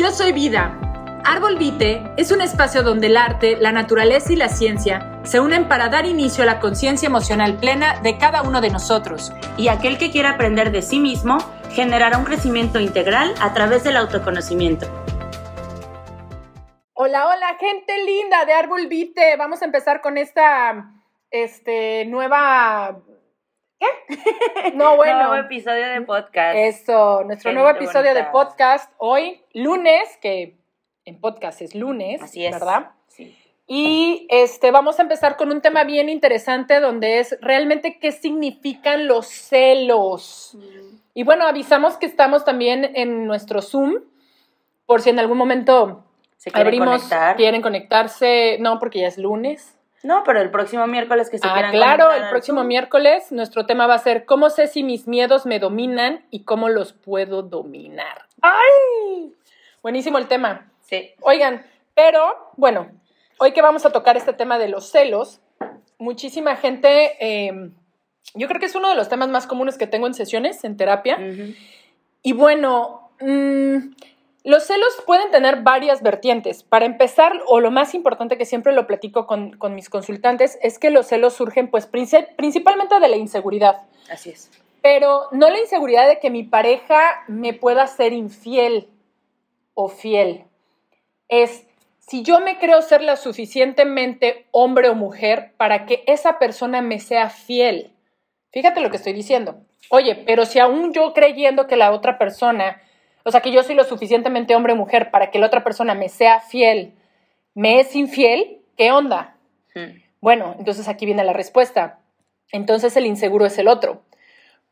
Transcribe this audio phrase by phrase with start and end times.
[0.00, 0.80] Yo soy Vida.
[1.26, 5.68] Árbol Vite es un espacio donde el arte, la naturaleza y la ciencia se unen
[5.68, 9.30] para dar inicio a la conciencia emocional plena de cada uno de nosotros.
[9.58, 11.36] Y aquel que quiera aprender de sí mismo
[11.72, 14.86] generará un crecimiento integral a través del autoconocimiento.
[16.94, 19.36] Hola, hola, gente linda de Árbol Vite.
[19.36, 20.94] Vamos a empezar con esta
[21.30, 23.02] este, nueva
[23.80, 24.72] ¿Qué?
[24.74, 25.28] No, bueno.
[25.28, 26.56] Nuevo episodio de podcast.
[26.56, 30.58] Eso, nuestro nuevo episodio de podcast hoy, lunes, que
[31.04, 32.52] en podcast es lunes, Así es.
[32.52, 32.90] ¿verdad?
[33.08, 33.36] Sí.
[33.66, 39.06] Y este, vamos a empezar con un tema bien interesante donde es realmente qué significan
[39.06, 40.52] los celos.
[40.54, 40.96] Mm.
[41.14, 44.00] Y bueno, avisamos que estamos también en nuestro Zoom,
[44.86, 46.04] por si en algún momento
[46.36, 49.78] ¿Se quieren abrimos, quieren conectarse, no, porque ya es lunes.
[50.02, 53.94] No, pero el próximo miércoles que se ah, Claro, el próximo miércoles nuestro tema va
[53.94, 58.26] a ser cómo sé si mis miedos me dominan y cómo los puedo dominar.
[58.40, 59.34] ¡Ay!
[59.82, 60.70] Buenísimo el tema.
[60.80, 61.10] Sí.
[61.20, 62.90] Oigan, pero bueno,
[63.38, 65.40] hoy que vamos a tocar este tema de los celos,
[65.98, 67.72] muchísima gente, em,
[68.34, 70.76] yo creo que es uno de los temas más comunes que tengo en sesiones, en
[70.76, 71.18] terapia.
[72.22, 73.78] Y bueno, mmm,
[74.42, 76.62] los celos pueden tener varias vertientes.
[76.62, 80.90] Para empezar, o lo más importante que siempre lo platico con, mis consultantes, es que
[80.90, 83.82] los celos surgen pues principalmente de la inseguridad.
[84.10, 84.50] Así es.
[84.82, 88.88] Pero no la inseguridad de que mi pareja me pueda ser infiel
[89.74, 90.44] o fiel.
[91.28, 91.66] Es
[91.98, 96.98] si yo me creo ser lo suficientemente hombre o mujer para que esa persona me
[96.98, 97.92] sea fiel.
[98.52, 99.60] Fíjate lo que estoy diciendo.
[99.90, 102.80] Oye, pero si aún yo creyendo que la otra persona
[103.24, 105.94] o sea, que yo soy lo suficientemente hombre o mujer para que la otra persona
[105.94, 106.94] me sea fiel,
[107.54, 109.36] me es infiel, ¿qué onda?
[109.74, 110.00] Hmm.
[110.20, 112.00] Bueno, entonces aquí viene la respuesta.
[112.52, 114.02] Entonces el inseguro es el otro.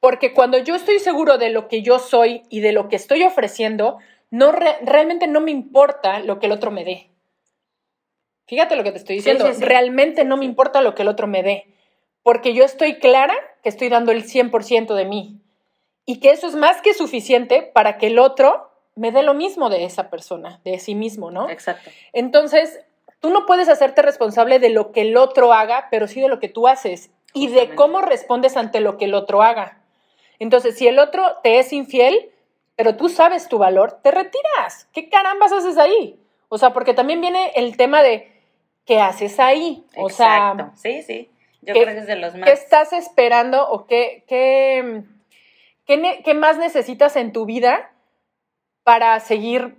[0.01, 3.23] Porque cuando yo estoy seguro de lo que yo soy y de lo que estoy
[3.23, 3.99] ofreciendo,
[4.31, 7.11] no realmente no me importa lo que el otro me dé.
[8.47, 9.51] Fíjate lo que te estoy diciendo.
[9.61, 11.67] Realmente no me importa lo que el otro me dé.
[12.23, 15.41] Porque yo estoy clara que estoy dando el 100% de mí
[16.09, 19.69] y que eso es más que suficiente para que el otro me dé lo mismo
[19.69, 21.51] de esa persona, de sí mismo, ¿no?
[21.51, 21.91] Exacto.
[22.15, 22.81] Entonces,
[23.21, 26.41] tú no puedes hacerte responsable de lo que el otro haga, pero sí de lo
[26.41, 29.83] que tú haces y de cómo respondes ante lo que el otro haga.
[30.39, 32.31] Entonces, si el otro te es infiel,
[32.75, 34.89] pero tú sabes tu valor, te retiras.
[34.95, 36.19] ¿Qué carambas haces ahí?
[36.49, 38.33] O sea, porque también viene el tema de
[38.87, 39.85] ¿qué haces ahí?
[39.95, 40.71] O Exacto.
[40.75, 41.31] sí, sí.
[41.61, 42.49] Yo creo que es de los más.
[42.49, 45.03] ¿Qué estás esperando o qué, qué
[45.89, 47.91] ¿Qué, más necesitas en tu vida
[48.85, 49.77] para seguir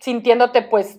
[0.00, 0.98] sintiéndote pues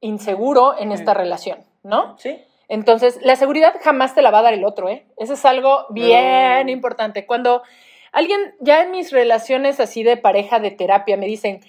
[0.00, 2.18] inseguro en esta relación, ¿no?
[2.18, 2.42] Sí.
[2.68, 5.04] Entonces, la seguridad jamás te la va a dar el otro, ¿eh?
[5.18, 7.26] Eso es algo bien importante.
[7.26, 7.62] Cuando
[8.12, 11.60] alguien, ya en mis relaciones así de pareja, de terapia, me dicen,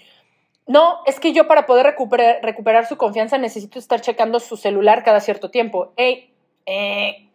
[0.65, 5.03] no, es que yo para poder recuperar, recuperar su confianza necesito estar checando su celular
[5.03, 5.91] cada cierto tiempo.
[5.97, 6.31] ¡Ey!
[6.65, 7.27] Eh,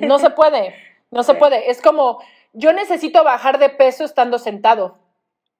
[0.00, 0.74] no se puede,
[1.10, 1.70] no se puede.
[1.70, 2.20] Es como,
[2.52, 4.98] yo necesito bajar de peso estando sentado.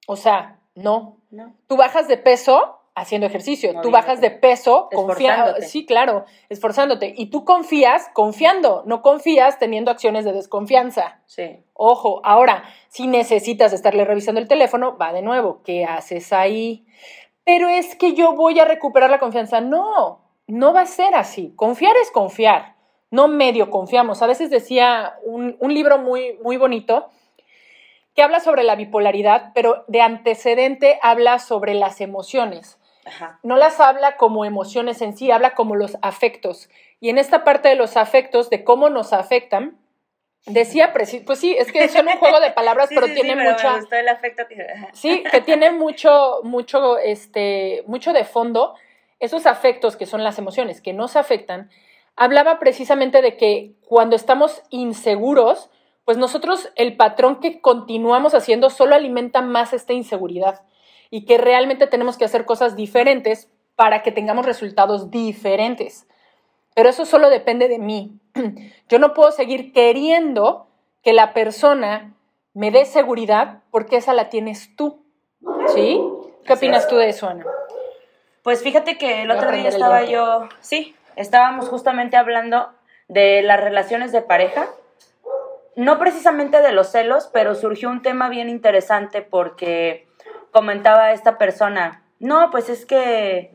[0.07, 1.17] O sea, no.
[1.31, 1.55] no.
[1.67, 5.55] Tú bajas de peso haciendo ejercicio, tú bajas de peso confiando.
[5.61, 7.13] Sí, claro, esforzándote.
[7.17, 11.19] Y tú confías confiando, no confías teniendo acciones de desconfianza.
[11.25, 11.63] Sí.
[11.73, 16.85] Ojo, ahora, si necesitas estarle revisando el teléfono, va de nuevo, ¿qué haces ahí?
[17.43, 19.59] Pero es que yo voy a recuperar la confianza.
[19.59, 21.53] No, no va a ser así.
[21.55, 22.72] Confiar es confiar
[23.13, 24.23] no medio confiamos.
[24.23, 27.11] A veces decía un, libro muy, muy bonito
[28.15, 32.79] que habla sobre la bipolaridad, pero de antecedente habla sobre las emociones.
[33.43, 36.71] No las habla como emociones en sí, habla como los afectos.
[36.99, 39.77] Y en esta parte de los afectos, de cómo nos afectan,
[40.47, 44.43] decía, pues sí, es que son un juego de palabras, pero tiene el afecto
[44.93, 48.73] Sí, que tiene mucho, mucho, este, mucho de fondo.
[49.19, 51.69] Esos afectos que son las emociones que nos afectan,
[52.15, 55.69] hablaba precisamente de que cuando estamos inseguros,
[56.05, 60.61] pues nosotros el patrón que continuamos haciendo solo alimenta más esta inseguridad
[61.09, 66.07] y que realmente tenemos que hacer cosas diferentes para que tengamos resultados diferentes.
[66.75, 68.19] Pero eso solo depende de mí.
[68.89, 70.67] Yo no puedo seguir queriendo
[71.03, 72.15] que la persona
[72.53, 75.03] me dé seguridad porque esa la tienes tú.
[75.73, 76.01] ¿Sí?
[76.45, 77.45] ¿Qué opinas tú de eso, Ana?
[78.43, 82.73] Pues fíjate que el otro día estaba yo, sí, estábamos justamente hablando
[83.07, 84.67] de las relaciones de pareja,
[85.75, 90.07] no precisamente de los celos, pero surgió un tema bien interesante porque
[90.51, 93.53] comentaba esta persona, no, pues es que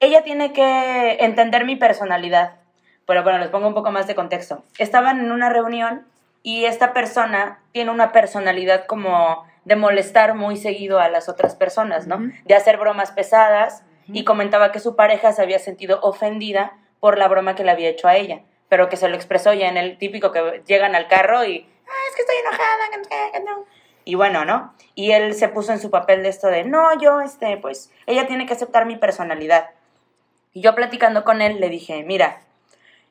[0.00, 2.56] ella tiene que entender mi personalidad.
[3.06, 4.64] Pero bueno, les pongo un poco más de contexto.
[4.78, 6.06] Estaban en una reunión
[6.42, 12.06] y esta persona tiene una personalidad como de molestar muy seguido a las otras personas,
[12.06, 12.18] ¿no?
[12.44, 16.72] De hacer bromas pesadas y comentaba que su pareja se había sentido ofendida
[17.04, 18.40] por la broma que le había hecho a ella,
[18.70, 22.08] pero que se lo expresó ya en el típico que llegan al carro y, ah,
[22.08, 23.68] es que estoy enojada,
[24.06, 24.72] y bueno, ¿no?
[24.94, 28.26] Y él se puso en su papel de esto de, no, yo, este, pues, ella
[28.26, 29.68] tiene que aceptar mi personalidad.
[30.54, 32.40] Y yo platicando con él le dije, mira,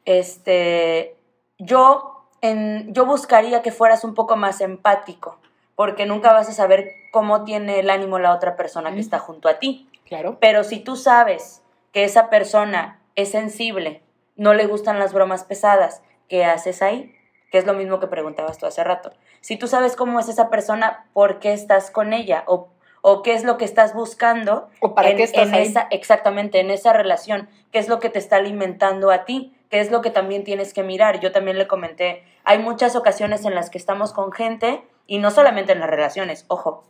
[0.05, 1.15] este,
[1.59, 5.37] yo, en, yo buscaría que fueras un poco más empático,
[5.75, 9.49] porque nunca vas a saber cómo tiene el ánimo la otra persona que está junto
[9.49, 9.87] a ti.
[10.07, 10.39] Claro.
[10.39, 11.61] Pero si tú sabes
[11.91, 14.01] que esa persona es sensible,
[14.35, 17.15] no le gustan las bromas pesadas, ¿qué haces ahí?
[17.51, 19.11] Que es lo mismo que preguntabas tú hace rato.
[19.41, 22.43] Si tú sabes cómo es esa persona, ¿por qué estás con ella?
[22.47, 22.73] O
[23.05, 25.63] o qué es lo que estás buscando o para qué estás ahí?
[25.63, 29.81] esa exactamente en esa relación qué es lo que te está alimentando a ti qué
[29.81, 33.55] es lo que también tienes que mirar yo también le comenté hay muchas ocasiones en
[33.55, 36.85] las que estamos con gente y no solamente en las relaciones ojo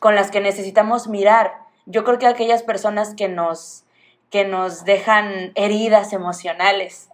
[0.00, 1.54] con las que necesitamos mirar
[1.86, 3.84] yo creo que aquellas personas que nos
[4.32, 7.10] que nos dejan heridas emocionales.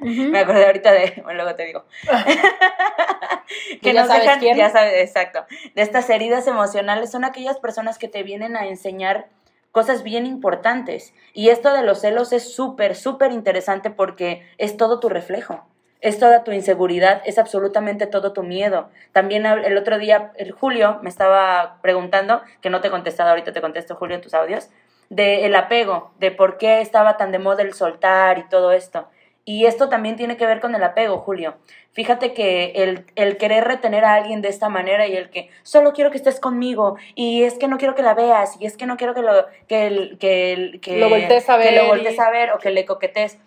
[0.00, 1.84] Me acordé ahorita de, bueno, luego te digo.
[3.82, 5.44] que nos dejan, ya sabes, exacto.
[5.74, 9.28] De estas heridas emocionales son aquellas personas que te vienen a enseñar
[9.72, 11.12] cosas bien importantes.
[11.34, 15.66] Y esto de los celos es súper, súper interesante porque es todo tu reflejo.
[16.00, 18.88] Es toda tu inseguridad, es absolutamente todo tu miedo.
[19.12, 23.52] También el otro día, el Julio me estaba preguntando, que no te he contestado, ahorita
[23.52, 24.70] te contesto Julio en tus audios,
[25.10, 29.08] del el apego, de por qué estaba tan de moda el soltar y todo esto.
[29.44, 31.54] Y esto también tiene que ver con el apego, Julio.
[31.92, 35.92] Fíjate que el, el, querer retener a alguien de esta manera y el que solo
[35.92, 38.86] quiero que estés conmigo y es que no quiero que la veas y es que
[38.86, 42.30] no quiero que lo, que, que, que lo voltees a ver, que lo voltees a
[42.30, 43.38] ver o que le coquetes.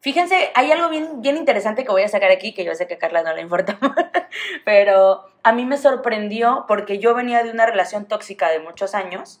[0.00, 2.94] Fíjense, hay algo bien, bien interesante que voy a sacar aquí, que yo sé que
[2.94, 3.78] a Carla no le importa,
[4.64, 9.40] pero a mí me sorprendió porque yo venía de una relación tóxica de muchos años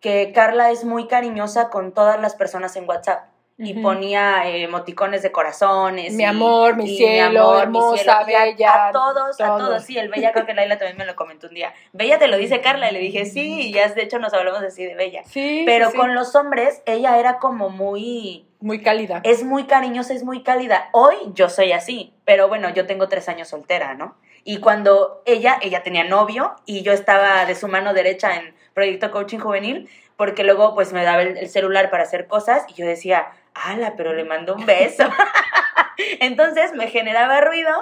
[0.00, 3.28] que Carla es muy cariñosa con todas las personas en WhatsApp.
[3.60, 6.12] Y ponía emoticones de corazones.
[6.12, 8.86] Mi amor, mi cielo, hermosa, bella.
[8.86, 9.82] A todos, a todos.
[9.82, 11.74] Sí, el Bella, creo que Laila también me lo comentó un día.
[11.92, 12.88] Bella te lo dice Carla.
[12.88, 15.24] Y le dije, sí, y ya de hecho nos hablamos así de Bella.
[15.24, 15.64] Sí.
[15.66, 18.46] Pero con los hombres, ella era como muy.
[18.60, 19.22] Muy cálida.
[19.24, 20.88] Es muy cariñosa, es muy cálida.
[20.92, 22.14] Hoy yo soy así.
[22.24, 24.16] Pero bueno, yo tengo tres años soltera, ¿no?
[24.44, 29.10] Y cuando ella, ella tenía novio y yo estaba de su mano derecha en proyecto
[29.10, 33.26] coaching juvenil, porque luego pues me daba el, celular para hacer cosas y yo decía,
[33.54, 35.02] ala, pero le mando un beso.
[36.20, 37.72] Entonces me generaba ruido,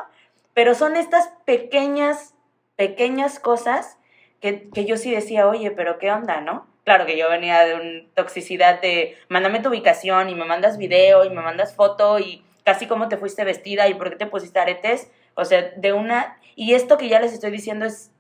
[0.54, 2.34] pero son estas pequeñas,
[2.76, 3.98] pequeñas cosas
[4.40, 6.66] que, que, yo sí decía, oye, pero ¿qué onda, no?
[6.84, 11.26] Claro que yo venía de una toxicidad de, mándame tu ubicación y me mandas video
[11.26, 14.60] y me mandas foto y casi cómo te fuiste vestida y por qué te pusiste
[14.60, 15.10] aretes.
[15.34, 16.38] O sea, de una...
[16.54, 18.12] Y esto que ya les estoy diciendo es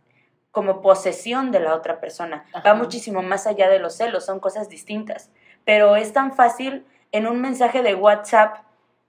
[0.56, 2.46] como posesión de la otra persona.
[2.66, 5.28] Va muchísimo más allá de los celos, son cosas distintas.
[5.66, 8.60] Pero es tan fácil en un mensaje de WhatsApp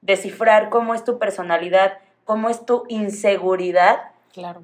[0.02, 4.12] descifrar cómo es tu personalidad, cómo es tu inseguridad.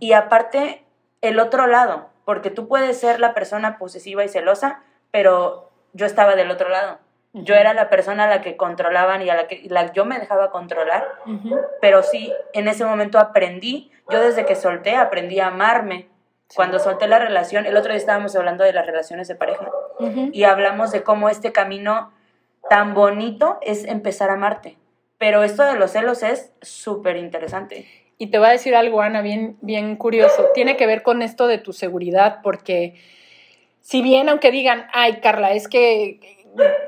[0.02, 0.84] Y aparte,
[1.22, 6.36] el otro lado, porque tú puedes ser la persona posesiva y celosa, pero yo estaba
[6.36, 7.00] del otro lado.
[7.32, 10.20] Yo era la persona a la que controlaban y a la que la, yo me
[10.20, 11.08] dejaba controlar,
[11.80, 16.10] pero sí, en ese momento aprendí, yo desde que solté aprendí a amarme,
[16.56, 19.70] cuando solté la relación, el otro día estábamos hablando de las relaciones de pareja
[20.32, 22.12] y hablamos de cómo este camino
[22.70, 24.78] tan bonito es empezar a amarte.
[25.18, 27.88] Pero esto de los celos es súper interesante.
[28.18, 30.50] Y te voy a decir algo, Ana, bien, bien curioso.
[30.54, 32.96] Tiene que ver con esto de tu seguridad, porque
[33.82, 36.20] si bien, aunque digan, ay, Carla, es que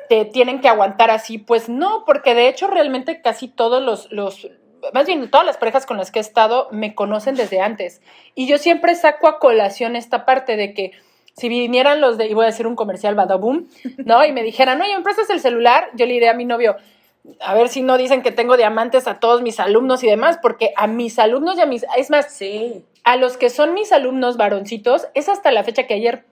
[0.09, 4.49] te tienen que aguantar así, pues no, porque de hecho realmente casi todos los, los
[4.93, 8.01] más bien todas las parejas con las que he estado me conocen desde antes.
[8.35, 10.91] Y yo siempre saco a colación esta parte de que
[11.35, 13.67] si vinieran los de, y voy a decir un comercial badaboom,
[14.05, 14.25] ¿no?
[14.25, 15.89] Y me dijeran, oye, ¿me prestas el celular?
[15.95, 16.77] Yo le diré a mi novio,
[17.41, 20.71] a ver si no dicen que tengo diamantes a todos mis alumnos y demás, porque
[20.77, 22.85] a mis alumnos y a mis, es más, sí.
[23.03, 26.25] a los que son mis alumnos varoncitos, es hasta la fecha que ayer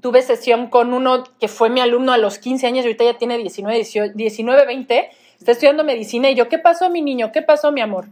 [0.00, 3.18] tuve sesión con uno que fue mi alumno a los 15 años y ahorita ya
[3.18, 7.32] tiene 19, 19 20 está estudiando medicina y yo, ¿qué pasó, mi niño?
[7.32, 8.06] ¿Qué pasó, mi amor?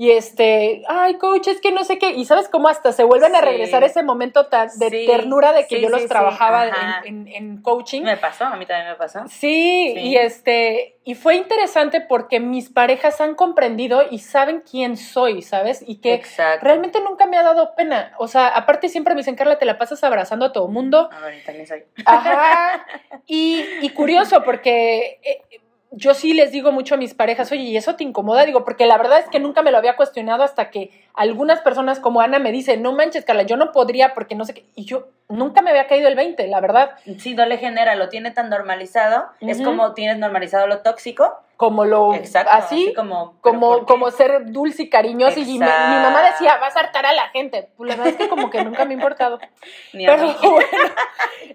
[0.00, 2.12] Y este, ay, coach, es que no sé qué.
[2.12, 5.90] Y sabes cómo hasta se vuelven a regresar ese momento de ternura de que yo
[5.90, 6.70] los trabajaba
[7.04, 8.00] en, coaching.
[8.00, 9.24] Me pasó, a mí también me pasó.
[9.28, 15.42] Sí, y este, y fue interesante porque mis parejas han comprendido y saben quién soy,
[15.42, 15.84] ¿sabes?
[15.86, 16.22] Y que
[16.62, 18.14] realmente nunca me ha dado pena.
[18.16, 21.10] O sea, aparte siempre me dicen, Carla, te la pasas abrazando a todo mundo.
[21.12, 21.84] A ver, también soy.
[22.06, 22.86] Ajá.
[23.26, 25.20] Y, y curioso porque...
[25.22, 25.60] Eh,
[25.92, 28.44] yo sí les digo mucho a mis parejas, oye, ¿y eso te incomoda?
[28.44, 31.98] Digo, porque la verdad es que nunca me lo había cuestionado hasta que algunas personas
[31.98, 34.64] como Ana me dicen, no manches, Carla, yo no podría porque no sé qué.
[34.76, 36.92] Y yo nunca me había caído el 20, la verdad.
[37.18, 39.26] Sí, no le genera, lo tiene tan normalizado.
[39.40, 41.40] Es como tienes normalizado lo tóxico.
[41.56, 42.14] Como lo.
[42.14, 42.50] Exacto.
[42.52, 45.40] Así, como, como, como ser dulce y cariñoso.
[45.40, 47.68] Y mi, mamá decía, vas a hartar a la gente.
[47.76, 49.38] Pues la verdad es que como que nunca me ha importado.
[49.92, 50.68] Pero bueno,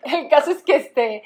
[0.03, 1.23] el caso es que este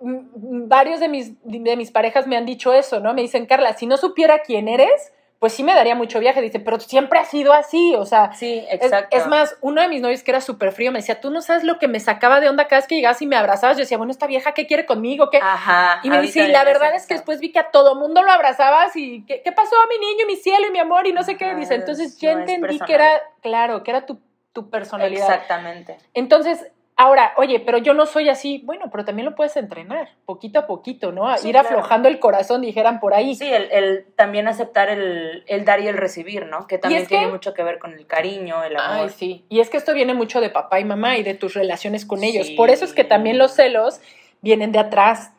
[0.00, 3.14] varios de mis, de mis parejas me han dicho eso, ¿no?
[3.14, 5.12] Me dicen, Carla, si no supiera quién eres,
[5.44, 6.40] pues sí me daría mucho viaje.
[6.40, 8.32] Dice, pero siempre ha sido así, o sea.
[8.32, 9.14] Sí, exacto.
[9.14, 11.64] Es, más, uno de mis novios que era súper frío me decía, tú no sabes
[11.64, 13.76] lo que me sacaba de onda cada vez que llegabas y me abrazabas.
[13.76, 15.28] Yo decía, bueno, esta vieja, ¿qué quiere conmigo?
[15.28, 15.38] ¿Qué?
[15.42, 16.00] Ajá.
[16.02, 18.30] Y me dice, y la verdad es que después vi que a todo mundo lo
[18.30, 21.06] abrazabas y, ¿qué, pasó a mi niño, mi cielo y mi amor?
[21.06, 21.54] Y no sé qué.
[21.54, 23.10] Dice, entonces ya entendí que era,
[23.42, 24.20] claro, que era tu,
[24.54, 25.28] tu personalidad.
[25.28, 25.98] Exactamente.
[26.14, 28.62] Entonces, Ahora, oye, pero yo no soy así.
[28.64, 31.26] Bueno, pero también lo puedes entrenar, poquito a poquito, ¿no?
[31.42, 33.34] Ir aflojando el corazón, dijeran por ahí.
[33.34, 36.68] Sí, el, también aceptar el, dar y el recibir, ¿no?
[36.68, 39.08] Que también tiene mucho que ver con el cariño, el amor.
[39.08, 39.44] Ay, sí.
[39.48, 42.22] Y es que esto viene mucho de papá y mamá y de tus relaciones con
[42.22, 42.50] ellos.
[42.50, 44.00] Por eso es que también los celos
[44.40, 45.32] vienen de atrás.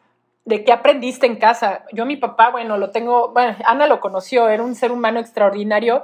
[0.44, 1.86] ¿De qué aprendiste en casa?
[1.94, 6.04] Yo, mi papá, bueno, lo tengo, bueno, Ana lo conoció, era un ser humano extraordinario,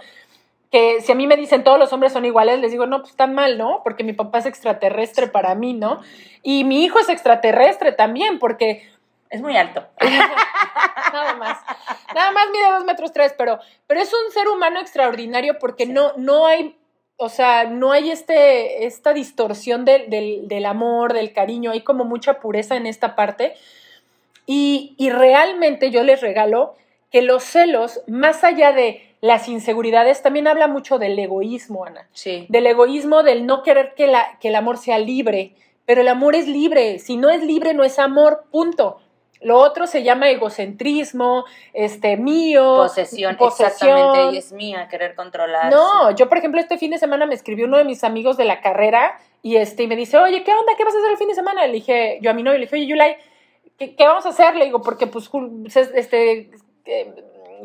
[0.71, 3.11] que si a mí me dicen todos los hombres son iguales, les digo, no, pues
[3.11, 3.81] están mal, ¿no?
[3.83, 5.99] Porque mi papá es extraterrestre para mí, ¿no?
[6.43, 8.89] Y mi hijo es extraterrestre también, porque...
[9.29, 9.85] Es muy alto.
[11.13, 11.57] Nada más.
[12.13, 16.13] Nada más mide dos metros tres, pero, pero es un ser humano extraordinario porque no,
[16.17, 16.77] no hay,
[17.17, 20.09] o sea, no hay este, esta distorsión del,
[20.47, 23.55] del amor, del cariño, hay como mucha pureza en esta parte.
[24.45, 26.75] Y, y realmente yo les regalo
[27.09, 32.07] que los celos, más allá de las inseguridades, también habla mucho del egoísmo, Ana.
[32.11, 32.47] Sí.
[32.49, 35.53] Del egoísmo, del no querer que, la, que el amor sea libre.
[35.85, 36.99] Pero el amor es libre.
[36.99, 38.99] Si no es libre, no es amor, punto.
[39.41, 42.75] Lo otro se llama egocentrismo, este, mío.
[42.77, 45.71] Posesión, exactamente, y es mía, querer controlar.
[45.71, 48.45] No, yo, por ejemplo, este fin de semana me escribió uno de mis amigos de
[48.45, 50.73] la carrera y, este, y me dice, oye, ¿qué onda?
[50.77, 51.65] ¿Qué vas a hacer el fin de semana?
[51.65, 53.17] Le dije, yo a mi novio le dije, oye, Yulai,
[53.79, 54.55] ¿qué, ¿qué, vamos a hacer?
[54.55, 55.27] Le digo, porque, pues,
[55.75, 56.51] este,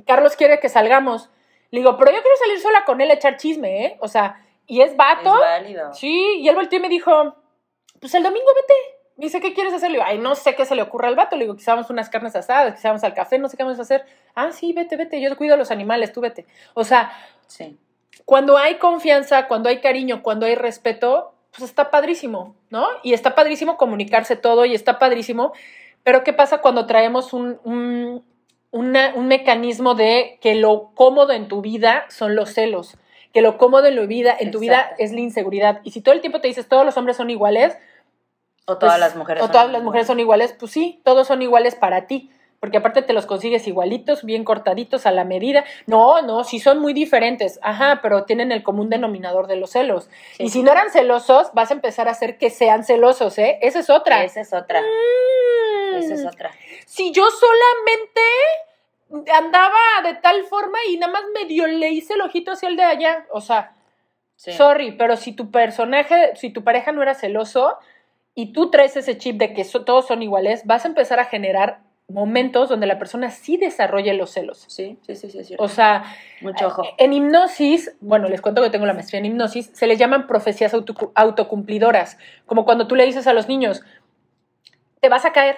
[0.06, 1.28] Carlos quiere que salgamos.
[1.70, 3.96] Le digo, pero yo quiero salir sola con él a echar chisme, ¿eh?
[4.00, 5.34] O sea, y es vato.
[5.34, 5.94] Es válido.
[5.94, 7.36] Sí, y él volteó y me dijo,
[8.00, 8.74] pues el domingo vete.
[9.16, 9.90] Me dice, ¿qué quieres hacer?
[9.90, 11.36] Le digo, ay, no sé qué se le ocurra al vato.
[11.36, 13.78] Le digo, quizá vamos unas carnes asadas, quizá vamos al café, no sé qué vamos
[13.78, 14.04] a hacer.
[14.34, 16.46] Ah, sí, vete, vete, yo cuido a los animales, tú vete.
[16.74, 17.12] O sea,
[17.46, 17.78] sí.
[18.26, 22.86] cuando hay confianza, cuando hay cariño, cuando hay respeto, pues está padrísimo, ¿no?
[23.02, 25.52] Y está padrísimo comunicarse todo y está padrísimo.
[26.02, 28.22] Pero ¿qué pasa cuando traemos un, un
[28.76, 32.96] un mecanismo de que lo cómodo en tu vida son los celos,
[33.32, 35.80] que lo cómodo en, la vida, en tu vida es la inseguridad.
[35.84, 37.76] Y si todo el tiempo te dices todos los hombres son iguales,
[38.66, 41.42] o todas pues, las mujeres o todas las mujeres son iguales, pues sí, todos son
[41.42, 42.30] iguales para ti.
[42.58, 45.64] Porque aparte te los consigues igualitos, bien cortaditos a la medida.
[45.86, 47.60] No, no, sí son muy diferentes.
[47.62, 50.08] Ajá, pero tienen el común denominador de los celos.
[50.38, 53.58] Y si no eran celosos, vas a empezar a hacer que sean celosos, ¿eh?
[53.60, 54.24] Esa es otra.
[54.24, 54.80] Esa es otra.
[54.80, 55.96] Mm.
[55.96, 56.50] Esa es otra.
[56.86, 58.22] Si yo solamente
[59.10, 62.84] andaba de tal forma y nada más medio le hice el ojito hacia el de
[62.84, 63.26] allá.
[63.30, 63.74] O sea,
[64.36, 67.78] sorry, pero si tu personaje, si tu pareja no era celoso
[68.34, 71.80] y tú traes ese chip de que todos son iguales, vas a empezar a generar
[72.08, 74.64] momentos donde la persona sí desarrolle los celos.
[74.68, 75.54] Sí, sí, sí, sí.
[75.58, 76.04] O sea,
[76.40, 76.84] mucho ojo.
[76.98, 80.72] En hipnosis, bueno, les cuento que tengo la maestría en hipnosis, se les llaman profecías
[81.14, 83.82] autocumplidoras, como cuando tú le dices a los niños,
[85.00, 85.56] te vas a caer,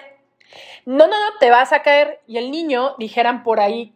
[0.85, 2.19] no, no, no, te vas a caer.
[2.27, 3.93] Y el niño, dijeran por ahí,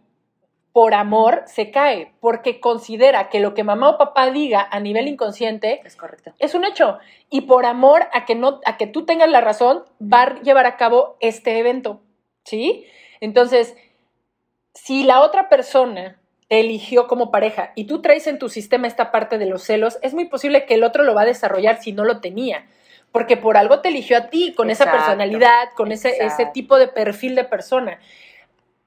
[0.72, 5.08] por amor, se cae, porque considera que lo que mamá o papá diga a nivel
[5.08, 6.34] inconsciente es correcto.
[6.40, 6.98] Es un hecho.
[7.30, 10.66] Y por amor a que, no, a que tú tengas la razón, va a llevar
[10.66, 12.02] a cabo este evento.
[12.44, 12.86] ¿Sí?
[13.22, 13.76] Entonces,
[14.74, 16.20] si la otra persona
[16.50, 20.00] te eligió como pareja y tú traes en tu sistema esta parte de los celos,
[20.02, 22.68] es muy posible que el otro lo va a desarrollar si no lo tenía
[23.14, 26.88] porque por algo te eligió a ti, con esa personalidad, con ese, ese tipo de
[26.88, 28.00] perfil de persona.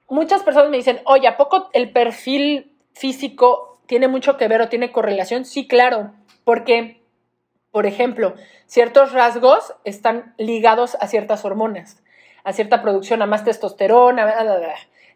[0.09, 4.67] Muchas personas me dicen, oye, ¿a poco el perfil físico tiene mucho que ver o
[4.67, 5.45] tiene correlación?
[5.45, 6.11] Sí, claro,
[6.43, 7.01] porque,
[7.71, 12.03] por ejemplo, ciertos rasgos están ligados a ciertas hormonas,
[12.43, 14.27] a cierta producción, a más testosterona,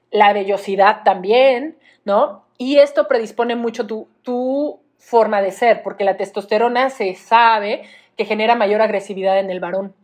[0.10, 2.46] la vellosidad también, ¿no?
[2.58, 7.84] Y esto predispone mucho tu, tu forma de ser, porque la testosterona se sabe
[8.22, 9.96] que genera mayor agresividad en el varón,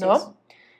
[0.00, 0.34] ¿no?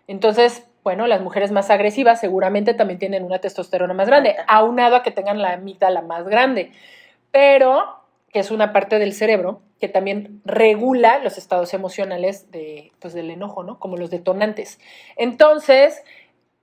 [0.08, 5.04] Entonces, bueno, las mujeres más agresivas seguramente también tienen una testosterona más grande, aunado a
[5.04, 6.72] que tengan la amígdala más grande,
[7.30, 8.00] pero
[8.32, 13.30] que es una parte del cerebro que también regula los estados emocionales de, pues, del
[13.30, 13.78] enojo, ¿no?
[13.78, 14.80] Como los detonantes.
[15.14, 16.02] Entonces,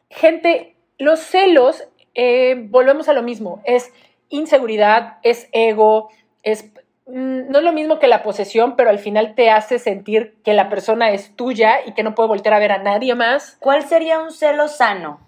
[0.09, 3.93] gente los celos, eh, volvemos a lo mismo, es
[4.27, 6.09] inseguridad, es ego,
[6.43, 6.69] es
[7.07, 10.69] no es lo mismo que la posesión, pero al final te hace sentir que la
[10.69, 13.57] persona es tuya y que no puede voltear a ver a nadie más.
[13.59, 15.25] ¿Cuál sería un celo sano?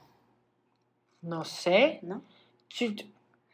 [1.22, 2.00] No sé.
[2.02, 2.22] ¿No?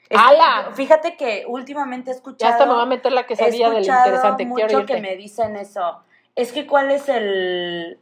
[0.10, 0.72] ¡Hala!
[0.74, 2.50] Fíjate que últimamente he escuchado.
[2.50, 4.46] Ya hasta me va a meter la quesadilla del interesante.
[4.46, 6.02] mucho Quiero que me dicen eso.
[6.36, 8.00] Es que cuál es el.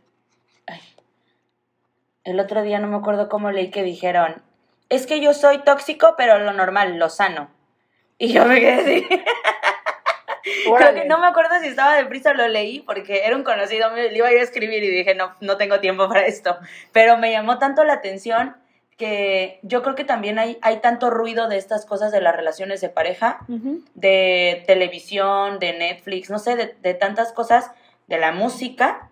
[2.24, 4.42] El otro día no me acuerdo cómo leí que dijeron.
[4.90, 7.50] Es que yo soy tóxico, pero lo normal, lo sano.
[8.18, 9.08] Y yo me quedé así.
[10.44, 13.92] Creo que no me acuerdo si estaba deprisa o lo leí porque era un conocido
[13.92, 16.58] mío, le iba a ir a escribir y dije, no, no tengo tiempo para esto.
[16.92, 18.56] Pero me llamó tanto la atención
[18.98, 22.80] que yo creo que también hay, hay tanto ruido de estas cosas de las relaciones
[22.82, 23.40] de pareja,
[23.96, 27.72] de televisión, de Netflix, no sé, de, de tantas cosas,
[28.08, 29.10] de la música,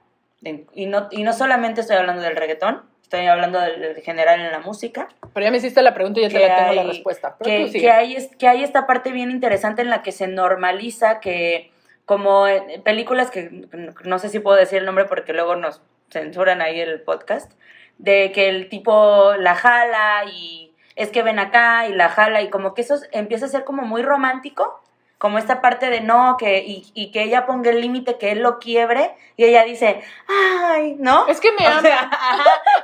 [0.74, 4.60] y, no, y no solamente estoy hablando del reggaetón, estoy hablando del, general en la
[4.60, 5.10] música.
[5.34, 7.36] Pero ya me hiciste la pregunta y ya te la tengo la respuesta.
[7.44, 11.72] que, que, hay, que hay esta parte bien interesante en la que se normaliza que
[12.06, 12.46] como
[12.84, 13.68] películas que
[14.04, 17.52] no sé si puedo decir el nombre porque luego nos censuran ahí el podcast,
[17.98, 22.50] de que el tipo la jala y es que ven acá y la jala y
[22.50, 24.81] como que eso empieza a ser como muy romántico,
[25.22, 28.58] como esta parte de no, que y, que ella ponga el límite, que él lo
[28.58, 31.28] quiebre y ella dice, ay, ¿no?
[31.28, 31.88] Es que me ama.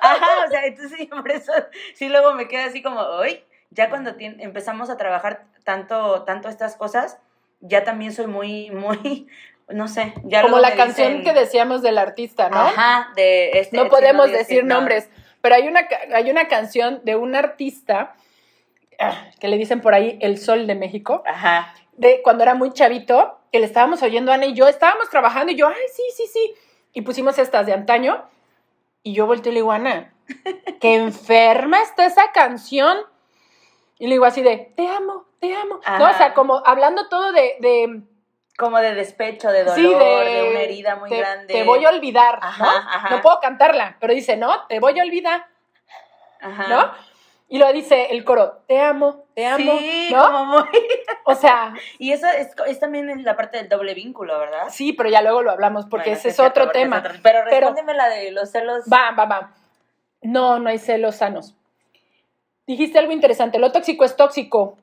[0.02, 1.52] ajá, o sea, entonces por eso
[1.96, 6.76] sí luego me queda así como, uy, ya cuando empezamos a trabajar tanto, tanto estas
[6.76, 7.18] cosas,
[7.62, 9.28] ya también soy muy, muy,
[9.70, 12.60] no sé, ya Como la canción que decíamos del artista, ¿no?
[12.60, 13.76] Ajá, de este.
[13.76, 15.10] No podemos decir nombres,
[15.42, 18.14] pero hay una, hay una canción de un artista
[19.00, 21.24] ah, que le dicen por ahí El Sol de México.
[21.26, 21.74] Ajá.
[21.98, 25.56] De cuando era muy chavito, que le estábamos oyendo Ana y yo, estábamos trabajando y
[25.56, 26.56] yo, ay, sí, sí, sí.
[26.94, 28.24] Y pusimos estas de antaño
[29.04, 30.14] y yo volteé y le digo, Ana,
[30.82, 32.98] que enferma está esa canción.
[34.00, 35.80] Y le digo así de, te amo, te amo.
[36.00, 37.58] No, o sea, como hablando todo de
[38.58, 41.54] como de despecho, de dolor, de, una herida muy grande.
[41.54, 43.12] Te voy a olvidar, ¿no?
[43.12, 45.46] No puedo cantarla, pero dice, no, te voy a olvidar,
[46.42, 46.68] ajá.
[46.68, 46.92] ¿no?
[47.50, 50.26] Y lo dice el coro, te amo, te amo, sí, ¿no?
[50.26, 50.64] Como muy...
[51.24, 51.74] O sea...
[52.00, 54.68] Y eso es, es, también la parte del doble vínculo, ¿verdad?
[54.70, 57.02] Sí, pero ya luego lo hablamos porque ese es otro tema.
[57.24, 58.84] Pero respóndeme la de los celos...
[58.92, 59.54] Va, va, va.
[60.22, 61.56] No, no hay celos sanos.
[62.66, 64.78] Dijiste algo interesante, lo tóxico es tóxico.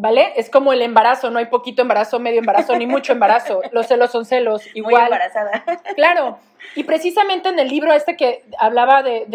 [0.00, 0.32] ¿Vale?
[0.36, 3.60] Es como el embarazo, no hay poquito embarazo, medio embarazo, ni mucho embarazo.
[3.70, 4.94] Los celos son celos, igual.
[4.94, 5.62] Muy embarazada.
[5.94, 6.38] Claro.
[6.74, 9.26] Y precisamente en el libro este que hablaba de,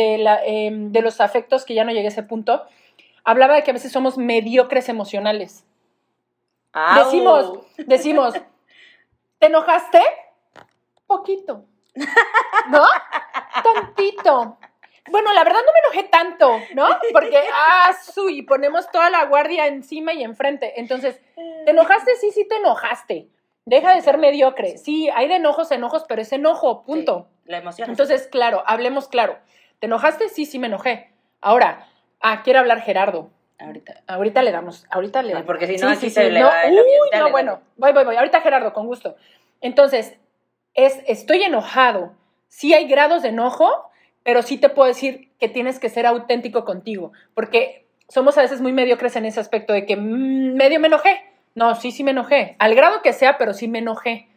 [0.46, 2.64] em, de, los afectos, que ya no llegué a ese punto,
[3.24, 5.66] hablaba de que a veces somos mediocres emocionales.
[6.96, 8.34] Decimos, decimos,
[9.38, 10.02] ¿te enojaste?
[11.06, 11.66] Poquito.
[12.72, 12.84] ¿No?
[13.64, 14.58] Tantito.
[15.10, 16.88] Bueno, la verdad no me enojé tanto, ¿no?
[17.12, 20.80] Porque, ah, su, y ponemos toda la guardia encima y enfrente.
[20.80, 21.20] Entonces,
[21.66, 22.16] ¿te enojaste?
[22.16, 23.28] Sí, sí te enojaste.
[23.66, 24.78] Deja de ser mediocre.
[24.78, 27.28] Sí, hay de enojos, enojos, pero es enojo, punto.
[27.46, 27.90] la emoción.
[27.90, 29.38] Entonces, claro, hablemos claro.
[29.80, 30.30] ¿Te enojaste?
[30.30, 31.12] Sí, sí me enojé.
[31.42, 31.88] Ahora,
[32.22, 33.30] ah, quiere hablar Gerardo.
[33.60, 34.02] Ahorita.
[34.08, 35.48] Ahorita le damos, ahorita le damos.
[35.48, 38.16] Porque si no, sí, se le no, uy, no, bueno, voy, voy, voy.
[38.16, 39.16] Ahorita Gerardo, con gusto.
[39.62, 40.18] Entonces,
[40.74, 42.14] es, estoy enojado.
[42.48, 43.90] Sí hay grados de enojo,
[44.26, 48.60] pero sí te puedo decir que tienes que ser auténtico contigo, porque somos a veces
[48.60, 51.22] muy mediocres en ese aspecto de que mm, medio me enojé.
[51.54, 54.28] No, sí, sí me enojé, al grado que sea, pero sí me enojé.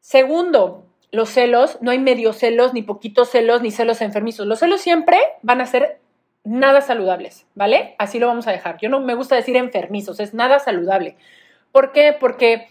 [0.00, 4.48] Segundo, los celos, no hay medio celos, ni poquitos celos, ni celos enfermizos.
[4.48, 6.00] Los celos siempre van a ser
[6.42, 7.94] nada saludables, ¿vale?
[7.98, 8.78] Así lo vamos a dejar.
[8.78, 11.16] Yo no me gusta decir enfermizos, es nada saludable.
[11.70, 12.16] ¿Por qué?
[12.18, 12.66] Porque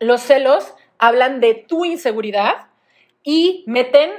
[0.00, 2.66] los celos hablan de tu inseguridad
[3.22, 4.10] y meten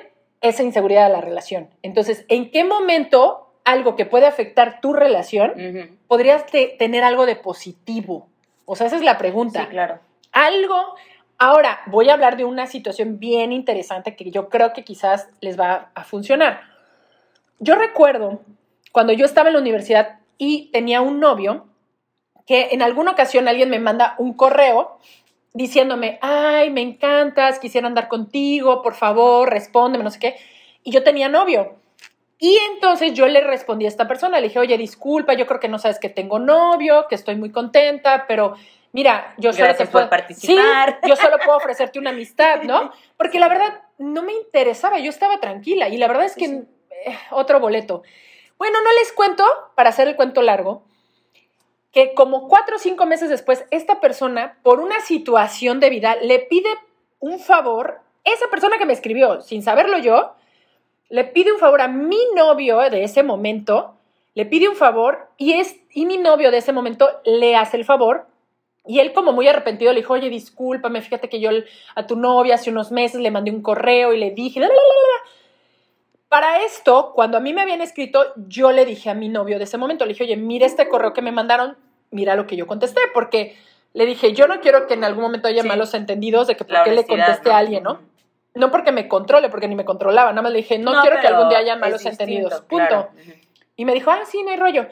[0.42, 1.70] esa inseguridad de la relación.
[1.82, 6.46] Entonces, ¿en qué momento algo que puede afectar tu relación podrías
[6.78, 8.28] tener algo de positivo?
[8.66, 9.64] O sea, esa es la pregunta.
[9.64, 10.00] Sí, claro.
[10.32, 10.96] Algo.
[11.38, 15.60] Ahora, voy a hablar de una situación bien interesante que yo creo que quizás les
[15.60, 16.62] va a funcionar.
[17.60, 18.42] Yo recuerdo
[18.92, 21.68] cuando yo estaba en la universidad y tenía un novio
[22.46, 24.98] que en alguna ocasión alguien me manda un correo
[25.54, 30.36] diciéndome, ay, me encantas, quisiera andar contigo, por favor, respóndeme, no sé qué.
[30.84, 31.76] Y yo tenía novio.
[32.38, 35.68] Y entonces yo le respondí a esta persona, le dije, oye, disculpa, yo creo que
[35.68, 38.56] no sabes que tengo novio, que estoy muy contenta, pero
[38.94, 41.00] mira, yo solo te puedo participar.
[41.06, 42.92] yo solo puedo ofrecerte una amistad, ¿no?
[43.18, 47.18] Porque la verdad no me interesaba, yo estaba tranquila y la verdad es que eh,
[47.32, 48.04] otro boleto.
[48.58, 50.84] Bueno, no les cuento, para hacer el cuento largo,
[51.92, 56.40] que como cuatro o cinco meses después, esta persona, por una situación de vida, le
[56.40, 56.70] pide
[57.20, 60.34] un favor, esa persona que me escribió, sin saberlo yo,
[61.10, 63.96] le pide un favor a mi novio de ese momento
[64.40, 67.84] le pide un favor y, es, y mi novio de ese momento le hace el
[67.84, 68.28] favor.
[68.86, 71.50] Y él como muy arrepentido le dijo, oye, discúlpame, fíjate que yo
[71.96, 74.62] a tu novia hace unos meses le mandé un correo y le dije,
[76.30, 79.64] para esto, cuando a mí me habían escrito, yo le dije a mi novio de
[79.64, 81.76] ese momento, le dije, oye, mira este correo que me mandaron,
[82.12, 83.58] mira lo que yo contesté, porque
[83.94, 86.84] le dije, yo no quiero que en algún momento haya malos entendidos de que por
[86.84, 88.00] qué le contesté a alguien, ¿no?
[88.54, 91.28] No porque me controle, porque ni me controlaba, nada más le dije, no, quiero que
[91.28, 93.10] algún día haya malos entendidos, punto.
[93.76, 94.88] Y me dijo, ah, sí, no hay rollo.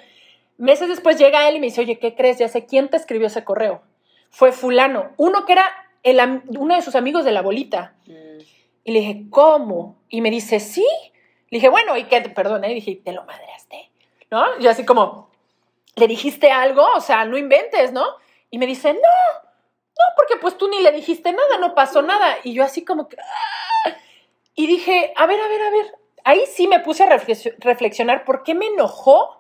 [0.58, 2.40] Meses después llega él y me dice, oye, ¿qué crees?
[2.40, 3.84] Ya sé quién te escribió ese correo.
[4.32, 5.66] Fue fulano, uno que era
[6.02, 7.94] el, uno de sus amigos de la bolita.
[8.08, 8.42] Mm.
[8.86, 9.98] Y le dije, ¿cómo?
[10.10, 10.86] Y me dice, sí.
[11.50, 12.22] Le dije, bueno, ¿y qué?
[12.22, 12.72] Perdón, ¿eh?
[12.72, 13.90] Y dije, ¿te lo madreaste?
[14.30, 14.60] ¿No?
[14.60, 15.30] Yo así como,
[15.96, 16.86] ¿le dijiste algo?
[16.96, 18.06] O sea, no inventes, ¿no?
[18.50, 22.38] Y me dice, no, no, porque pues tú ni le dijiste nada, no pasó nada.
[22.44, 23.18] Y yo así como que...
[23.20, 23.96] ¡ah!
[24.56, 25.96] Y dije, a ver, a ver, a ver.
[26.24, 27.18] Ahí sí me puse a
[27.60, 29.38] reflexionar por qué me enojó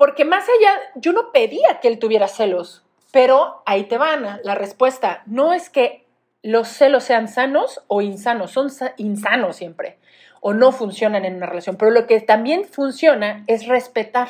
[0.00, 4.54] porque más allá, yo no pedía que él tuviera celos, pero ahí te van la
[4.54, 5.22] respuesta.
[5.26, 6.06] No es que
[6.42, 9.98] los celos sean sanos o insanos, son insanos siempre,
[10.40, 14.28] o no funcionan en una relación, pero lo que también funciona es respetar.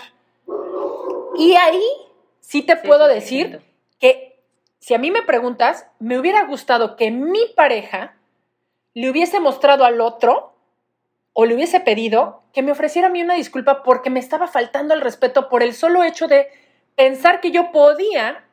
[1.37, 1.83] Y ahí
[2.41, 3.61] sí te puedo decir
[3.99, 4.43] que
[4.81, 8.17] si a mí me preguntas, me hubiera gustado que mi pareja
[8.95, 10.53] le hubiese mostrado al otro
[11.33, 14.95] o le hubiese pedido que me ofreciera a mí una disculpa porque me estaba faltando
[14.95, 16.49] el respeto por el solo hecho de
[16.97, 18.45] pensar que yo podía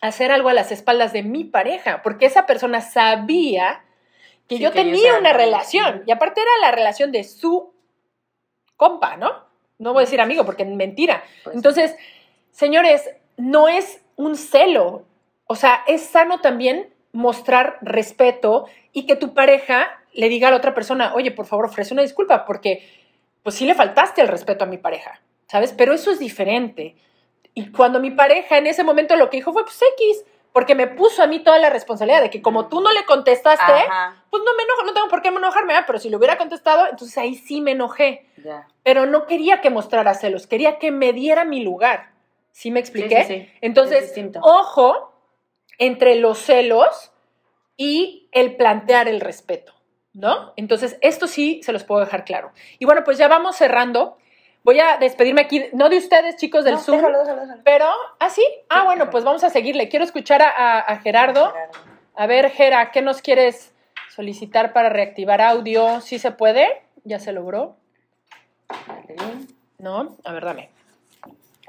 [0.00, 3.84] hacer algo a las espaldas de mi pareja, porque esa persona sabía
[4.48, 7.72] que yo tenía una relación y aparte era la relación de su
[8.76, 9.32] compa, ¿no?
[9.78, 11.22] No voy a decir amigo porque es mentira.
[11.44, 11.96] Pues Entonces,
[12.50, 15.04] señores, no es un celo,
[15.46, 20.56] o sea, es sano también mostrar respeto y que tu pareja le diga a la
[20.56, 22.88] otra persona, oye, por favor, ofrece una disculpa, porque
[23.42, 25.72] pues sí le faltaste el respeto a mi pareja, ¿sabes?
[25.72, 26.96] Pero eso es diferente.
[27.54, 30.24] Y cuando mi pareja en ese momento lo que dijo fue, pues X,
[30.56, 33.74] porque me puso a mí toda la responsabilidad de que como tú no le contestaste,
[34.30, 37.18] pues no me enojo, no tengo por qué enojarme, pero si le hubiera contestado, entonces
[37.18, 38.24] ahí sí me enojé.
[38.82, 42.12] Pero no quería que mostrara celos, quería que me diera mi lugar.
[42.52, 43.52] ¿Sí me expliqué?
[43.60, 45.12] Entonces, ojo
[45.76, 47.12] entre los celos
[47.76, 49.74] y el plantear el respeto.
[50.14, 50.54] ¿no?
[50.56, 52.52] Entonces, esto sí se los puedo dejar claro.
[52.78, 54.16] Y bueno, pues ya vamos cerrando.
[54.66, 57.00] Voy a despedirme aquí, no de ustedes, chicos del Zoom,
[57.62, 57.86] pero,
[58.18, 58.44] ¿ah, sí?
[58.68, 59.88] Ah, bueno, pues vamos a seguirle.
[59.88, 61.54] Quiero escuchar a, Gerardo.
[62.16, 63.72] A ver, Gera, ¿qué nos quieres
[64.10, 66.00] solicitar para reactivar audio?
[66.00, 66.82] ¿Sí se puede?
[67.04, 67.76] ¿Ya se logró?
[69.78, 70.16] ¿No?
[70.24, 70.70] A ver, dame.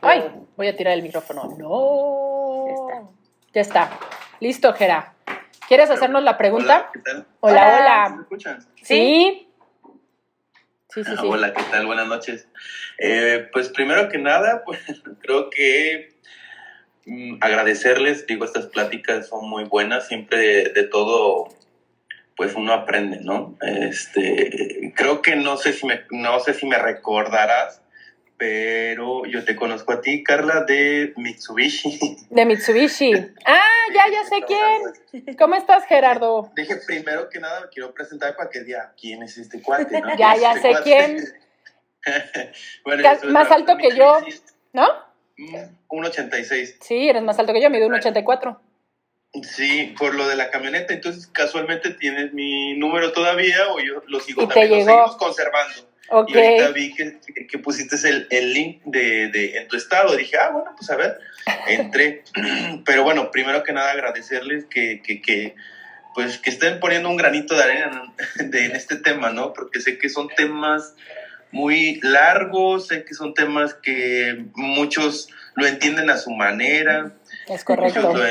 [0.01, 1.55] Ay, voy a tirar el micrófono.
[1.55, 2.65] No.
[2.65, 3.03] Ya está.
[3.53, 3.99] Ya está.
[4.39, 5.13] Listo, Gera.
[5.67, 6.89] ¿Quieres hacernos la pregunta?
[6.89, 7.27] Hola, ¿qué tal?
[7.41, 8.09] Hola, hola.
[8.15, 8.59] ¿Me escuchan?
[8.77, 8.85] ¿Sí?
[8.85, 9.46] Sí,
[10.89, 11.11] sí, sí.
[11.19, 11.85] Hola, ¿qué tal?
[11.85, 12.47] Buenas noches.
[12.97, 14.79] Eh, pues primero que nada, pues
[15.21, 16.15] creo que
[17.05, 21.49] mm, agradecerles, digo, estas pláticas son muy buenas, siempre de, todo,
[22.35, 23.57] pues uno aprende, ¿no?
[23.61, 27.81] Este, creo que no sé si me, no sé si me recordarás,
[28.37, 32.17] pero yo te conozco a ti, Carla, de Mitsubishi.
[32.29, 33.13] De Mitsubishi.
[33.45, 33.61] Ah,
[33.93, 35.35] ya, ya sé quién.
[35.37, 36.51] ¿Cómo estás, Gerardo?
[36.55, 40.15] Dije, primero que nada, quiero presentar para que diga quién es este cuate, ¿no?
[40.17, 41.23] ya, ya este sé quién.
[43.31, 44.19] más alto que yo,
[44.71, 44.87] ¿no?
[45.89, 46.75] 1,86.
[46.77, 48.59] Mm, sí, eres más alto que yo, mido 1,84.
[49.43, 54.19] Sí, por lo de la camioneta, entonces casualmente tienes mi número todavía o yo lo
[54.19, 55.87] sigo y también, te lo seguimos conservando.
[56.09, 56.35] Okay.
[56.35, 60.15] Y ahorita vi que, que pusiste el, el link de, de, en tu estado.
[60.15, 61.17] Dije, ah, bueno, pues a ver,
[61.67, 62.23] entré.
[62.85, 65.55] Pero bueno, primero que nada agradecerles que, que, que,
[66.15, 69.53] pues, que estén poniendo un granito de arena en, de, en este tema, ¿no?
[69.53, 70.93] Porque sé que son temas
[71.51, 77.13] muy largos, sé que son temas que muchos lo entienden a su manera.
[77.47, 78.13] Es correcto.
[78.13, 78.23] lo.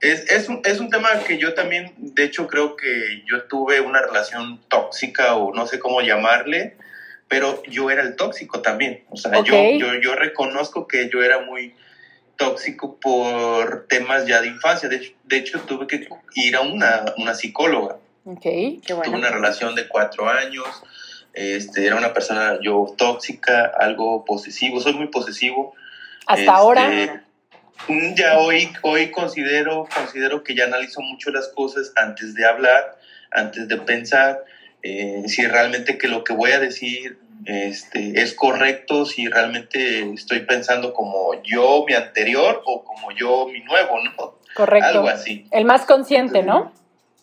[0.00, 3.80] Es, es, un, es un tema que yo también, de hecho, creo que yo tuve
[3.80, 6.76] una relación tóxica o no sé cómo llamarle,
[7.28, 9.04] pero yo era el tóxico también.
[9.10, 11.74] O sea, yo, yo, yo reconozco que yo era muy
[12.36, 14.88] tóxico por temas ya de infancia.
[14.88, 17.96] De, de hecho, tuve que ir a una, una psicóloga.
[18.24, 19.10] Okay, qué bueno.
[19.10, 20.66] Tuve una relación de cuatro años.
[21.32, 24.80] Este, era una persona yo tóxica, algo posesivo.
[24.80, 25.74] Soy muy posesivo.
[26.26, 27.24] ¿Hasta este, ahora?
[28.14, 32.98] Ya hoy, hoy considero, considero que ya analizo mucho las cosas antes de hablar,
[33.30, 34.42] antes de pensar
[34.86, 40.40] eh, si realmente que lo que voy a decir este, es correcto, si realmente estoy
[40.40, 44.38] pensando como yo mi anterior o como yo mi nuevo, ¿no?
[44.54, 44.88] Correcto.
[44.88, 45.46] Algo así.
[45.50, 46.72] El más consciente, ¿no?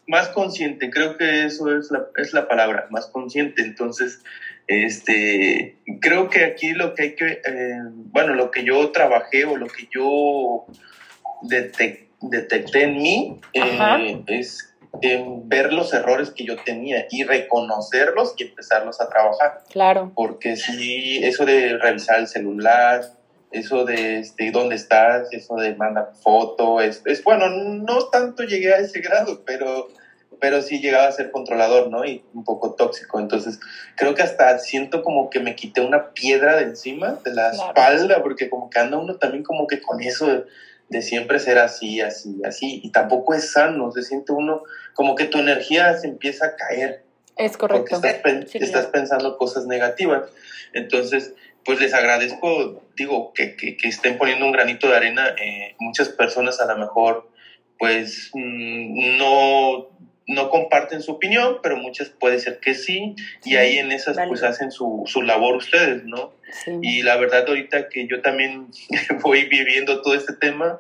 [0.08, 3.62] más consciente, creo que eso es la, es la palabra, más consciente.
[3.62, 4.22] Entonces,
[4.68, 7.80] este, creo que aquí lo que hay que, eh,
[8.12, 10.66] bueno, lo que yo trabajé o lo que yo
[11.42, 19.02] detecté en mí eh, es ver los errores que yo tenía y reconocerlos y empezarlos
[19.02, 19.64] a trabajar.
[19.70, 20.12] Claro.
[20.16, 23.04] Porque sí, eso de revisar el celular,
[23.52, 28.74] eso de este, dónde estás, eso de mandar foto, es, es bueno, no tanto llegué
[28.74, 29.88] a ese grado, pero
[30.44, 32.04] pero sí llegaba a ser controlador, ¿no?
[32.04, 33.18] Y un poco tóxico.
[33.18, 33.62] Entonces,
[33.96, 38.22] creo que hasta siento como que me quité una piedra de encima, de la espalda,
[38.22, 40.44] porque como que anda uno también como que con eso
[40.90, 42.82] de, siempre ser así, así, así.
[42.84, 47.04] Y tampoco es sano, se siente uno como que tu energía se empieza a caer.
[47.38, 48.00] Es correcto.
[48.02, 50.30] Porque estás, pensando cosas negativas.
[50.74, 51.34] Entonces,
[51.66, 55.30] pues les agradezco, digo, que, que, estén poniendo un granito de arena.
[55.42, 57.30] Eh, muchas personas a lo mejor,
[57.80, 59.90] pues, mm, no
[60.28, 64.44] no comparten su opinión, pero muchas puede ser que sí, y ahí en esas pues
[64.44, 66.34] hacen su, su labor ustedes, ¿no?
[66.82, 68.68] Y la verdad ahorita que yo también
[69.22, 70.80] voy viviendo todo este tema,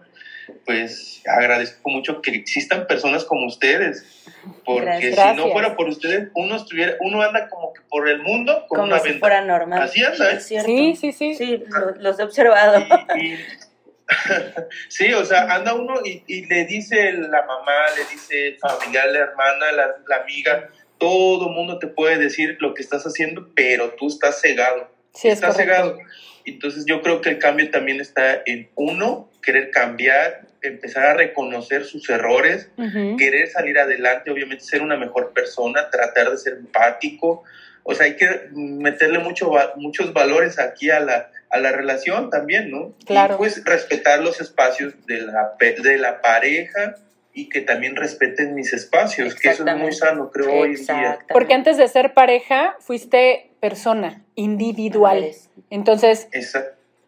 [0.65, 4.23] pues agradezco mucho que existan personas como ustedes,
[4.65, 8.65] porque si no fuera por ustedes, uno estuviera, uno anda como que por el mundo
[8.67, 9.81] con como una si fuera normal.
[9.81, 10.31] Así anda.
[10.31, 10.39] ¿eh?
[10.39, 11.35] Sí, sí, sí.
[11.35, 11.63] Sí,
[11.99, 12.85] los he observado.
[14.89, 19.19] sí, o sea, anda uno y, le dice la mamá, le dice el familiar, la
[19.19, 24.07] hermana, la, amiga, todo el mundo te puede decir lo que estás haciendo, pero tú
[24.07, 24.91] estás cegado.
[25.13, 25.97] Sí, estás cegado.
[26.45, 31.85] Entonces yo creo que el cambio también está en uno, querer cambiar, empezar a reconocer
[31.85, 32.69] sus errores,
[33.17, 37.43] querer salir adelante, obviamente ser una mejor persona, tratar de ser empático.
[37.83, 42.71] O sea, hay que meterle mucho, muchos valores aquí a la, a la relación también,
[42.71, 42.93] ¿no?
[43.05, 43.35] Claro.
[43.35, 46.95] Y pues respetar los espacios de la, de la pareja
[47.31, 51.19] y que también respeten mis espacios, que eso es muy sano, creo, hoy en día.
[51.29, 55.29] Porque antes de ser pareja, fuiste persona, individual.
[55.69, 56.27] Entonces,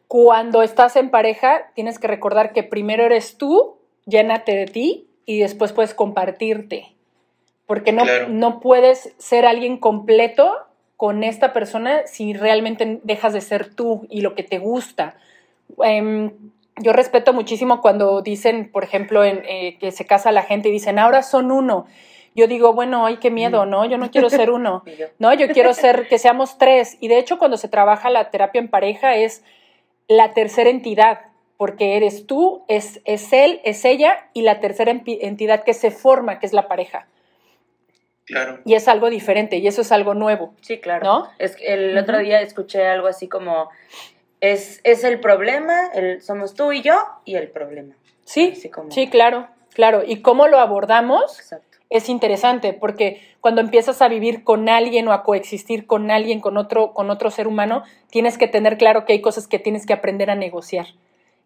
[0.08, 5.40] cuando estás en pareja, tienes que recordar que primero eres tú, llénate de ti y
[5.40, 6.96] después puedes compartirte.
[7.66, 10.65] Porque no, no puedes ser alguien completo
[10.98, 15.16] con esta persona si realmente dejas de ser tú y lo que te gusta.
[15.84, 16.32] Em,
[16.78, 20.72] yo respeto muchísimo cuando dicen, por ejemplo, en, eh, que se casa la gente y
[20.72, 21.86] dicen, ahora son uno.
[22.36, 23.86] Yo digo, bueno, ay, qué miedo, ¿no?
[23.86, 24.84] Yo no quiero ser uno,
[25.20, 25.34] ¿no?
[25.34, 26.98] Yo quiero ser que seamos tres.
[27.00, 29.44] Y de hecho, cuando se trabaja la terapia en pareja es
[30.08, 31.22] la tercera entidad,
[31.58, 36.40] porque eres tú, es, es él, es ella y la tercera entidad que se forma,
[36.40, 37.08] que es la pareja.
[38.66, 40.54] Y es algo diferente y eso es algo nuevo.
[40.62, 41.06] Sí, claro.
[41.06, 41.30] ¿No?
[41.38, 43.70] Es el otro día escuché algo así como
[44.42, 47.96] es, es el problema, el, somos tú y yo y el problema.
[48.24, 48.56] Sí,
[48.90, 50.04] sí, claro, claro.
[50.06, 51.40] Y cómo lo abordamos
[51.92, 56.58] es interesante porque cuando empiezas a vivir con alguien o a coexistir con alguien, con
[56.58, 59.94] otro, con otro ser humano, tienes que tener claro que hay cosas que tienes que
[59.94, 60.88] aprender a negociar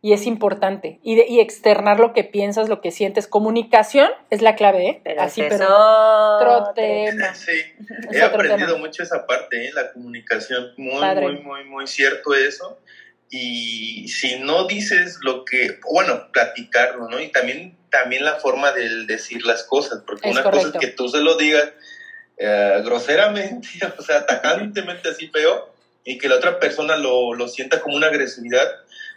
[0.02, 1.00] y es importante.
[1.04, 3.28] Y, y, externar lo que piensas, lo que sientes.
[3.28, 5.02] Comunicación es la clave, ¿eh?
[5.04, 7.34] Pero Así, pero otro tema.
[7.36, 7.52] Sí,
[8.12, 9.72] he aprendido mucho esa parte, ¿eh?
[9.74, 10.74] La comunicación.
[10.78, 12.80] Muy, muy, muy, muy cierto eso.
[13.30, 17.20] Y si no dices lo que, bueno, platicarlo, ¿no?
[17.20, 21.10] Y también, también la forma de decir las cosas, porque una cosa es que tú
[21.10, 21.70] se lo digas
[22.38, 25.74] eh, groseramente, o sea, atacantemente así feo,
[26.06, 28.66] y que la otra persona lo, lo sienta como una agresividad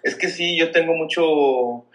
[0.03, 1.87] es que sí, yo tengo mucho...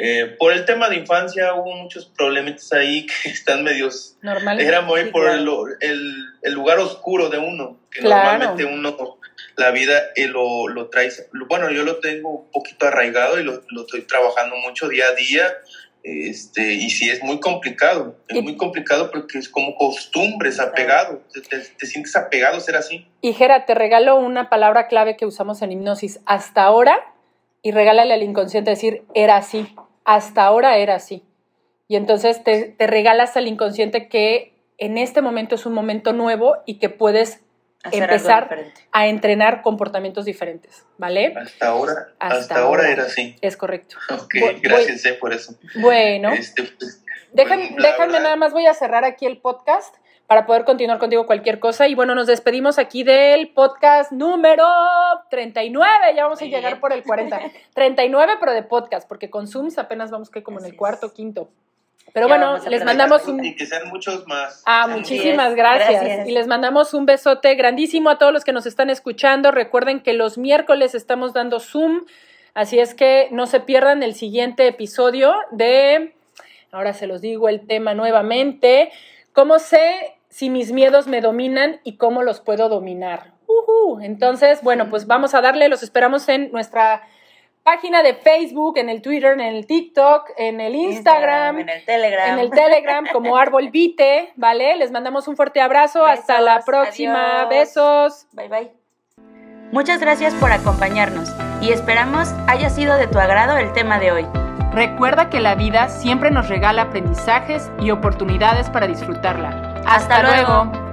[0.00, 4.16] Eh, por el tema de infancia hubo muchos problemas ahí que están medios...
[4.22, 4.60] Normal.
[4.60, 5.48] Era muy por el,
[5.80, 8.96] el, lugar oscuro de uno, que normalmente uno
[9.56, 11.10] la vida eh, lo, lo trae...
[11.48, 15.14] Bueno, yo lo tengo un poquito arraigado y lo, lo estoy trabajando mucho día a
[15.14, 15.52] día.
[16.04, 21.40] Este, y sí es muy complicado, es muy complicado porque es como costumbres, apegado, te,
[21.40, 23.06] te, sientes apegado ser así.
[23.20, 26.20] Y Jera, te regalo una palabra clave que usamos en hipnosis.
[26.24, 27.14] Hasta ahora
[27.62, 31.22] y regálale al inconsciente decir, era así, hasta ahora era así.
[31.88, 36.78] Y entonces te, regalas al inconsciente que en este momento es un momento nuevo y
[36.78, 37.40] que puedes
[37.90, 41.34] empezar a entrenar comportamientos diferentes, ¿vale?
[41.36, 43.36] Hasta ahora, hasta, ahora, era así.
[43.40, 43.96] Es correcto.
[44.10, 45.54] Ok, gracias eh, por eso.
[45.76, 49.94] Bueno, este, pues, déjame, déjame nada más, voy a cerrar aquí el podcast
[50.28, 51.88] para poder continuar contigo cualquier cosa.
[51.88, 54.64] Y bueno, nos despedimos aquí del podcast número
[55.30, 57.40] 39, ya vamos a llegar por el 40.
[57.74, 61.48] 39, pero de podcast, porque con Zooms apenas vamos que como en el cuarto, quinto.
[62.12, 63.44] Pero bueno, les mandamos un...
[63.44, 64.62] Y que sean muchos más.
[64.64, 66.28] Ah, muchísimas gracias.
[66.28, 69.50] Y les mandamos un besote grandísimo a todos los que nos están escuchando.
[69.50, 72.04] Recuerden que los miércoles estamos dando Zoom,
[72.54, 76.14] así es que no se pierdan el siguiente episodio de
[76.70, 78.90] Ahora se los digo el tema nuevamente.
[79.32, 83.38] ¿Cómo sé si mis miedos me dominan y cómo los puedo dominar?
[84.00, 87.02] Entonces, bueno, pues vamos a darle, los esperamos en nuestra
[87.62, 92.32] página de Facebook, en el Twitter, en el TikTok, en el Instagram, en el Telegram.
[92.32, 94.76] En el Telegram como Árbol Vite, ¿vale?
[94.76, 96.04] Les mandamos un fuerte abrazo.
[96.06, 97.46] Hasta la próxima.
[97.46, 98.26] Besos.
[98.32, 98.72] Bye bye.
[99.70, 101.28] Muchas gracias por acompañarnos
[101.60, 104.26] y esperamos haya sido de tu agrado el tema de hoy.
[104.72, 109.67] Recuerda que la vida siempre nos regala aprendizajes y oportunidades para disfrutarla.
[109.86, 110.87] Hasta, luego.